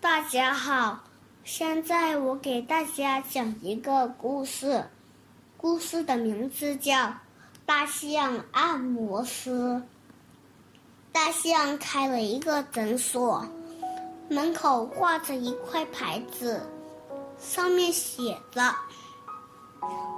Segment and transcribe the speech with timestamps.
[0.00, 0.98] 大家好，
[1.44, 4.82] 现在我给大家讲一个故事，
[5.58, 6.96] 故事的名字叫
[7.66, 9.50] 《大象按摩师》。
[11.12, 13.46] 大象开了一个诊所，
[14.30, 16.62] 门口挂着一块牌子，
[17.38, 18.74] 上面写着：“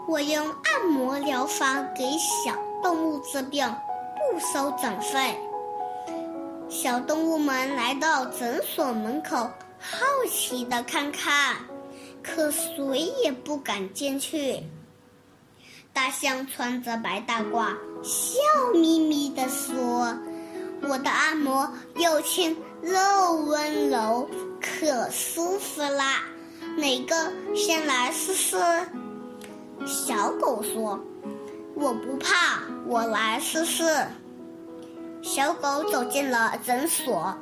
[0.06, 3.68] 我用按摩疗法给小动物治病，
[4.30, 5.36] 不收诊费。”
[6.70, 9.50] 小动物们来到诊所门口。
[9.84, 11.56] 好奇的看看，
[12.22, 14.62] 可谁也不敢进去。
[15.92, 18.38] 大象穿着白大褂，笑
[18.72, 20.16] 眯眯地说
[20.88, 26.22] ：“我的按摩又轻又温柔，可舒服啦！
[26.78, 28.56] 哪个先来试试？”
[29.84, 30.98] 小狗说
[31.74, 33.84] ：“我不怕，我来试试。”
[35.20, 37.36] 小狗走进了诊所。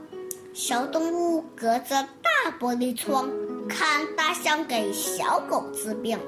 [0.52, 3.28] 小动物隔着大大玻璃窗
[3.68, 6.18] 看大象给小狗治病。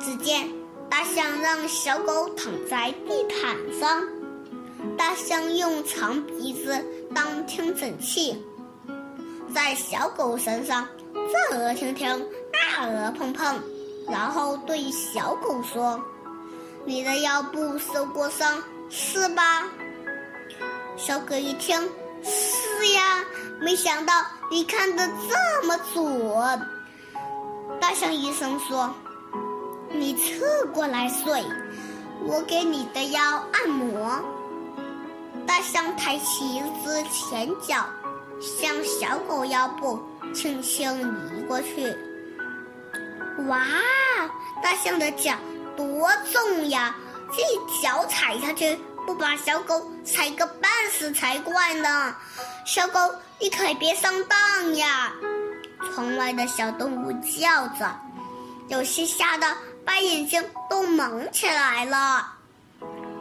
[0.00, 0.48] 只见
[0.88, 4.02] 大象让小狗躺在地毯上，
[4.96, 6.80] 大象用长鼻子
[7.12, 8.40] 当听诊器，
[9.52, 13.60] 在小狗身上这儿听听，那儿碰碰，
[14.08, 16.00] 然后对小狗说
[16.86, 19.68] ：“你的腰部受过伤是吧？”
[20.96, 21.76] 小狗一听。
[22.24, 23.24] 是呀，
[23.60, 24.12] 没想到
[24.50, 26.68] 你看的这么准。
[27.80, 28.92] 大象医生说
[29.92, 31.44] ：“你侧过来睡，
[32.24, 33.20] 我给你的腰
[33.52, 34.20] 按摩。”
[35.46, 37.84] 大象抬起一只前脚，
[38.40, 40.00] 向小狗腰部
[40.34, 41.94] 轻轻移过去。
[43.46, 43.66] 哇，
[44.62, 45.34] 大象的脚
[45.76, 46.96] 多重呀！
[47.32, 48.78] 这一脚踩下去。
[49.06, 52.14] 不把小狗踩个半死才怪呢！
[52.64, 52.98] 小狗，
[53.38, 55.12] 你可别上当呀！
[55.92, 57.94] 窗外的小动物叫着，
[58.68, 59.46] 有些吓得
[59.84, 62.32] 把眼睛都蒙起来了。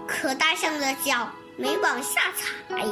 [0.07, 1.27] 可大象的脚
[1.57, 2.85] 没往下踩，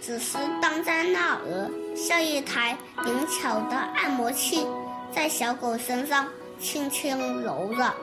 [0.00, 4.66] 只是荡在那儿，像一台灵巧的按摩器，
[5.14, 6.26] 在小狗身上
[6.58, 7.94] 轻轻揉着。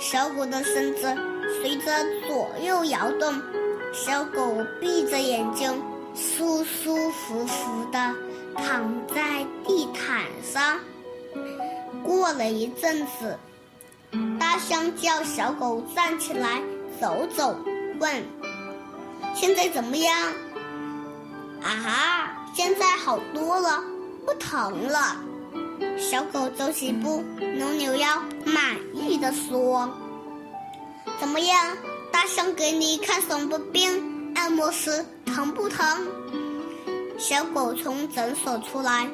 [0.00, 1.16] 小狗的身子。
[1.60, 3.40] 随着左右摇动，
[3.92, 5.82] 小狗闭着眼睛，
[6.14, 8.14] 舒舒服服地
[8.54, 10.78] 躺在地毯上。
[12.04, 13.38] 过了一阵子，
[14.38, 16.62] 大象叫小狗站起来
[17.00, 17.56] 走走，
[17.98, 18.22] 问
[19.34, 20.14] ：“现在怎么样
[21.62, 23.82] ？”“啊哈，现在好多了，
[24.24, 25.16] 不疼了。”
[25.98, 29.88] 小狗走几步，扭扭腰，满意的说。
[31.18, 31.76] 怎么样？
[32.12, 34.32] 大象给你看什么病？
[34.34, 36.06] 按摩时疼不疼？
[37.18, 39.08] 小狗从诊所出来，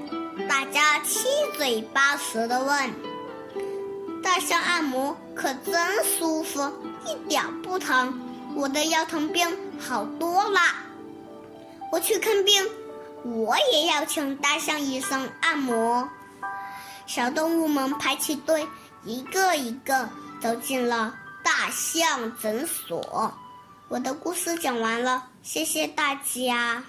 [0.49, 1.27] 大家七
[1.57, 2.95] 嘴八舌的问。
[4.23, 6.71] 大象按摩可真舒服，
[7.07, 8.21] 一点不疼。
[8.55, 9.49] 我的腰疼病
[9.81, 10.77] 好多啦！
[11.91, 12.63] 我去看病，
[13.25, 16.09] 我也要请大象医生按摩。
[17.07, 18.67] 小动物们排起队，
[19.05, 20.09] 一个一个
[20.41, 21.15] 走进了。
[21.57, 23.33] 大象诊所，
[23.87, 26.83] 我的故事讲完了，谢谢大家。